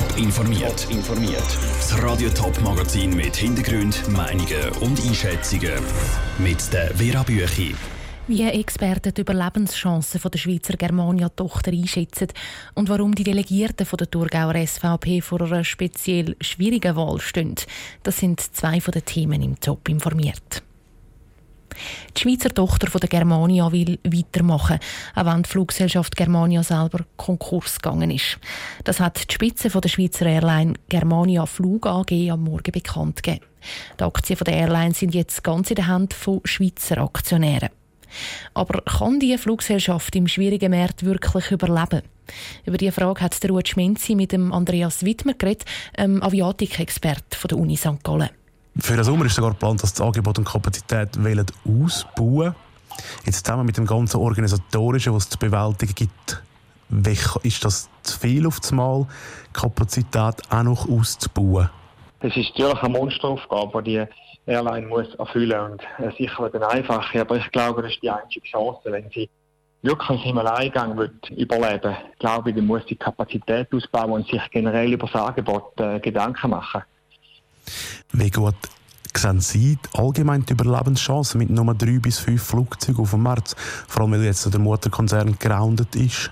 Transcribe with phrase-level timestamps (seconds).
[0.00, 0.86] Top informiert.
[0.90, 1.58] informiert.
[1.78, 5.74] Das Radio Top Magazin mit Hintergrund, Meinungen und Einschätzungen
[6.38, 7.74] mit der Vera Büchi.
[8.26, 12.28] Wie Experten die Überlebenschancen der Schweizer Germania-Tochter einschätzen
[12.74, 17.56] und warum die Delegierten von der Thurgauer SVP vor einer speziell schwierigen Wahl stehen,
[18.02, 20.62] das sind zwei von den Themen im Top informiert.
[22.16, 24.78] Die Schweizer Tochter von der Germania will weitermachen,
[25.14, 28.38] auch wenn die Fluggesellschaft Germania selber Konkurs gegangen ist.
[28.84, 33.44] Das hat die Spitze von der Schweizer Airline Germania Flug AG am Morgen bekannt gegeben.
[33.98, 37.70] Die Aktien der Airline sind jetzt ganz in der Hand von Schweizer Aktionären.
[38.54, 42.02] Aber kann die Fluggesellschaft im schwierigen Markt wirklich überleben?
[42.64, 45.64] Über diese Frage hat der Ruud Schmenzi mit dem Andreas Wittmer geredet,
[45.96, 48.02] einem Aviatik-Expert der Uni St.
[48.02, 48.30] Gallen.
[48.78, 51.18] Für den Sommer ist sogar geplant, dass das Angebot und Kapazität
[51.64, 52.54] ausbauen
[53.24, 56.42] Jetzt zusammen mit dem ganzen Organisatorischen, was es zu bewältigen gibt,
[57.44, 59.06] ist das zu viel auf das Mal,
[59.52, 61.70] Kapazität auch noch auszubauen?
[62.20, 64.04] Es ist natürlich eine Monsteraufgabe, die
[64.46, 68.10] die Airline muss erfüllen und äh, sicher eine einfache, aber ich glaube, das ist die
[68.10, 69.28] einzige Chance, wenn sie
[69.82, 75.06] wirklich im Alleingang wird überleben glaube dann muss sie Kapazität ausbauen und sich generell über
[75.06, 76.82] das Angebot äh, Gedanken machen.
[78.12, 78.54] Wie gut
[79.16, 83.54] sehen Sie allgemein die Überlebenschancen mit nur drei bis fünf Flugzeugen auf dem März?
[83.88, 86.30] Vor allem, weil jetzt der Mutterkonzern grounded ist.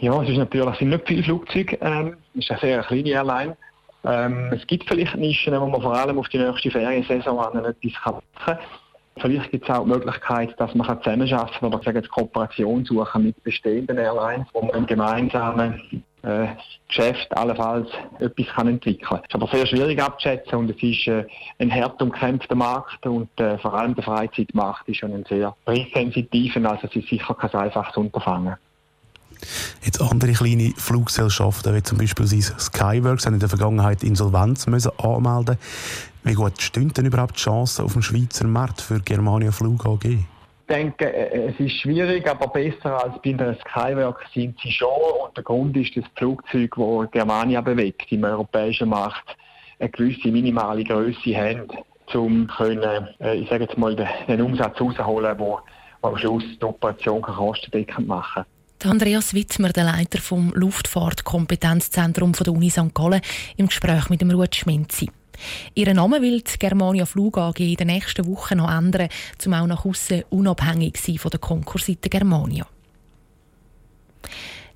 [0.00, 1.78] Ja, es ist natürlich, es sind nicht viele Flugzeuge.
[1.80, 3.56] Ähm, es ist eine sehr kleine Airline.
[4.04, 7.92] Ähm, es gibt vielleicht Nischen, wo man vor allem auf die nächste Feriensaison an etwas
[8.04, 8.58] machen kann.
[9.20, 13.42] Vielleicht gibt es auch die Möglichkeit, dass man zusammenarbeiten kann oder sagen, Kooperation suchen mit
[13.42, 15.74] bestehenden Airlines, wo man gemeinsam
[16.22, 16.48] äh,
[16.88, 17.88] Geschäft allenfalls
[18.18, 19.18] etwas kann entwickeln kann.
[19.18, 21.24] Es ist aber sehr schwierig abzuschätzen und es ist äh,
[21.58, 26.70] ein hart umkämpfter Markt und äh, vor allem der Freizeitmarkt ist schon ein sehr preissensitiver,
[26.70, 28.56] also es ist sicher kein einfaches Unterfangen.
[29.84, 35.58] Jetzt andere kleine Fluggesellschaften, wie zum Beispiel Skyworks, haben in der Vergangenheit Insolvenz müssen anmelden.
[36.24, 40.18] Wie gut stehen denn überhaupt die Chancen auf dem Schweizer Markt für Germania Flug AG?
[40.68, 44.88] Ich denke, äh, es ist schwierig, aber besser als bei einer Skywork sind sie schon.
[45.24, 49.34] Und der Grund ist, dass das Flugzeug, das Germania bewegt, im europäischen Markt
[49.78, 51.68] eine gewisse minimale Größe haben,
[52.12, 55.58] um können, äh, ich sage jetzt mal, den Umsatz rauszuholen, der
[56.02, 58.44] am Schluss die Operation kostendeckend machen
[58.78, 58.90] kann.
[58.90, 62.94] Andreas Wittmer, der Leiter vom Luftfahrtkompetenzzentrum der Uni St.
[62.94, 63.22] Gallen,
[63.56, 65.08] im Gespräch mit dem Ruud Schmenzi.
[65.74, 69.08] Ihren Namen will die Germania Flug AG in den nächsten Wochen noch ändern,
[69.44, 72.66] um auch nach außen unabhängig zu sein von der Konkurseite Germania.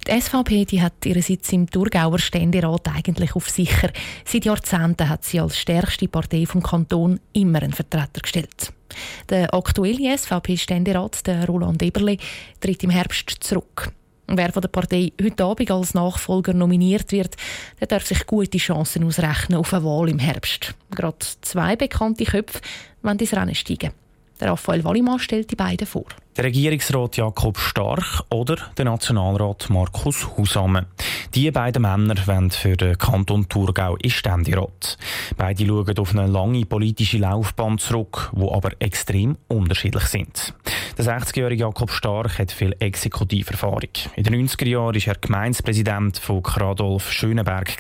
[0.06, 3.92] Die SVP die hat ihren Sitz im Thurgauer Ständerat eigentlich auf sicher.
[4.24, 8.72] Seit Jahrzehnten hat sie als stärkste Partei vom Kanton immer einen Vertreter gestellt.
[9.28, 12.16] Der aktuelle SVP-Ständerat, Roland Eberle,
[12.60, 13.92] tritt im Herbst zurück.
[14.26, 17.36] Wer von der Partei heute Abend als Nachfolger nominiert wird,
[17.80, 20.74] der darf sich gute Chancen ausrechnen auf eine Wahl im Herbst.
[20.90, 22.60] Gerade zwei bekannte Köpfe
[23.02, 23.92] wollen ins Rennen steigen.
[24.40, 26.06] Raphael Wallimann stellt die beiden vor.
[26.36, 30.86] Der Regierungsrat Jakob Stark oder der Nationalrat Markus Husamme.
[31.34, 34.96] Die beiden Männer wollen für den Kanton Thurgau in Ständerat.
[35.36, 40.54] Beide schauen auf eine lange politische Laufbahn zurück, die aber extrem unterschiedlich sind.
[40.98, 43.88] Der 60-jährige Jakob Stark hat viel Exekutiverfahrung.
[44.14, 47.74] In den 90er Jahren war er Gemeindepräsident von Kradolf Schöneberg,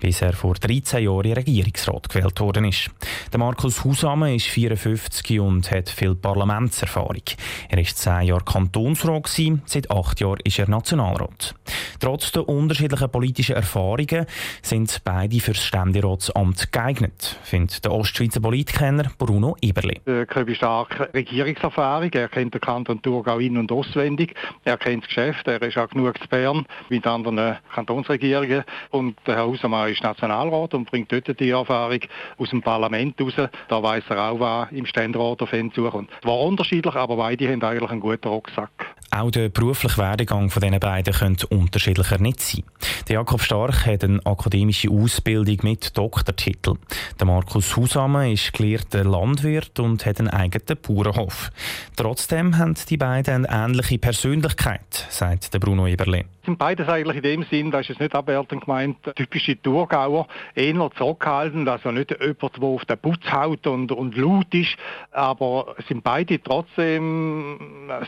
[0.00, 2.90] bis er vor 13 Jahren Regierungsrat gewählt worden ist.
[3.32, 7.22] Der Markus Husamme ist 54 und hat viel Parlamentserfahrung.
[7.70, 9.28] Er war zehn Jahre Kantonsrat,
[9.64, 11.54] seit acht Jahren ist er Nationalrat.
[12.00, 14.26] Trotz der unterschiedlichen politischen Erfahrungen
[14.60, 20.00] sind beide für das Ständeratsamt geeignet, findet der Ostschweizer Politkenner Bruno Eberli.
[20.26, 25.46] Köbi Stark Regierungserfahrung, er kennt den Kanton Thurgau in- und auswendig, er kennt das Geschäft,
[25.46, 30.74] er ist auch genug zu Bern mit anderen Kantonsregierungen und der Herr Hausermann ist Nationalrat
[30.74, 32.00] und bringt dort die Erfahrung
[32.36, 33.34] aus dem Parlament raus.
[33.68, 36.10] Da weiß er auch, was im Ständerat auf ihn zukommt.
[36.22, 38.95] War unterschiedlich, aber beide haben eigentlich einen guten Rucksack.
[39.10, 42.64] Auch der berufliche Werdegang von diesen beiden könnte unterschiedlicher nicht sein.
[43.08, 46.74] Der Jakob Stark hat eine akademische Ausbildung mit Doktortitel.
[47.18, 51.50] Der Markus Husamme ist gelehrter Landwirt und hat einen eigenen Bauernhof.
[51.94, 57.42] Trotzdem haben die beiden eine ähnliche Persönlichkeit, sagt Bruno Eberle sind beides eigentlich in dem
[57.50, 62.62] Sinn, das ist jetzt nicht abwertend gemeint, typische Thurgauer, eher zurückhaltend, also nicht jemand, der
[62.62, 64.76] auf den Putz haut und, und laut ist,
[65.10, 67.58] aber sind beide trotzdem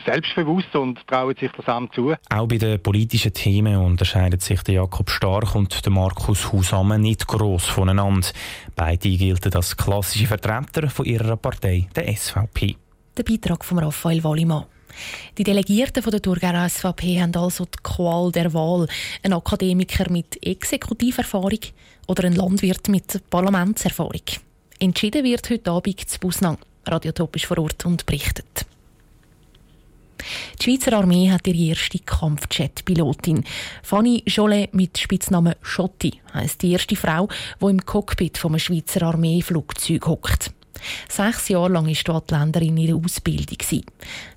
[0.05, 2.15] selbstbewusst und trauen sich das Amt zu.
[2.29, 7.27] Auch bei den politischen Themen unterscheidet sich der Jakob Stark und der Markus Husamme nicht
[7.27, 8.27] gross voneinander.
[8.75, 12.75] Beide gelten als klassische Vertreter von ihrer Partei, der SVP.
[13.17, 14.65] Der Beitrag von Raphael Wallimann.
[15.37, 18.87] Die Delegierten von der Thurgauer SVP haben also die Qual der Wahl.
[19.23, 21.59] Ein Akademiker mit Exekutiverfahrung
[22.07, 24.23] oder ein Landwirt mit Parlamentserfahrung.
[24.79, 26.57] Entschieden wird heute Abend zu Busnang.
[26.85, 28.65] Radio Top ist vor Ort und berichtet.
[30.59, 33.43] Die Schweizer Armee hat ihre erste Kampfjet-Pilotin.
[33.83, 37.29] Fanny Jolet mit Spitznamen Schotti heisst die erste Frau,
[37.61, 40.51] die im Cockpit vom Schweizer Armeeflugzeug hockt.
[41.07, 43.83] Sechs Jahre lang war die Attländerin in ihrer Ausbildung.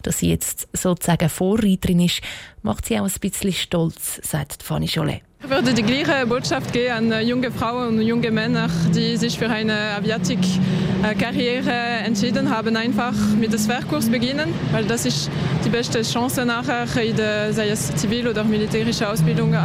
[0.03, 2.21] Dass sie jetzt sozusagen Vorreiterin ist,
[2.63, 5.23] macht sie auch ein bisschen stolz, sagt Fanny Jolet.
[5.45, 9.51] Ich würde die gleiche Botschaft geben an junge Frauen und junge Männer, die sich für
[9.51, 11.73] eine Aviatik-Karriere
[12.05, 15.29] entschieden haben, einfach mit dem Fährkurs beginnen, weil das ist
[15.65, 19.59] die beste Chance nachher in der sei es zivil oder militärische Ausbildung äh,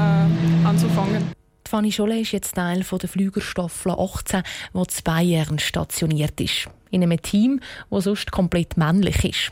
[0.65, 1.36] anzufangen.
[1.67, 4.43] Fanny Scholle ist jetzt Teil der Flügerstaffel 18,
[4.73, 6.69] die zu Bayern stationiert ist.
[6.89, 7.59] In einem Team,
[7.89, 9.51] das sonst komplett männlich ist.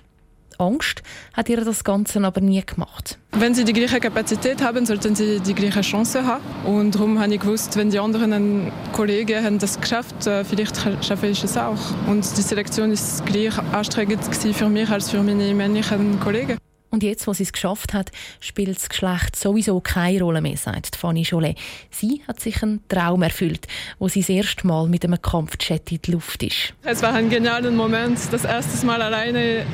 [0.57, 1.03] Angst
[1.33, 3.17] hat ihr das Ganze aber nie gemacht.
[3.31, 6.43] Wenn sie die gleiche Kapazität haben, sollten sie die gleiche Chance haben.
[6.65, 11.27] Und darum habe ich gewusst, wenn die anderen Kollegen haben das geschafft, äh, vielleicht schaffe
[11.27, 11.77] ich es auch.
[12.07, 16.57] Und die Selektion ist gleich anstrengend für mich als für meine männlichen Kollegen.
[16.95, 18.09] Und jetzt, wo sie es geschafft hat,
[18.39, 21.57] spielt das Geschlecht sowieso keine Rolle mehr, sagt Fanny Jolet.
[21.91, 23.67] Sie hat sich einen Traum erfüllt,
[23.99, 26.73] wo sie das erste Mal mit einem Kampfjet in die Luft ist.
[26.83, 29.65] Es war ein genialer Moment, das erste Mal alleine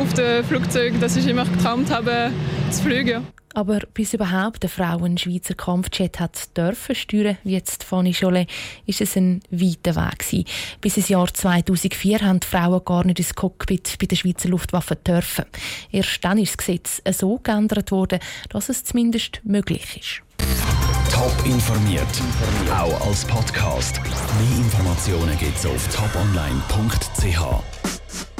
[0.00, 2.30] auf dem Flugzeug, das ich immer geträumt habe,
[2.70, 3.26] zu fliegen.
[3.54, 8.46] Aber bis überhaupt eine Frau einen Schweizer Kampfjet hat dürfen steuern, wie jetzt Fanny Scholle,
[8.84, 10.44] ist es ein weiter Weg gewesen.
[10.80, 14.96] Bis ins Jahr 2004 haben die Frauen gar nicht ins Cockpit bei der Schweizer Luftwaffe
[14.96, 15.44] dürfen.
[15.92, 18.18] Erst dann ist das Gesetz so geändert worden,
[18.48, 20.22] dass es zumindest möglich ist.
[21.12, 22.02] Top informiert,
[22.72, 24.00] auch als Podcast.
[24.02, 28.34] Mehr Informationen gibt es auf toponline.ch.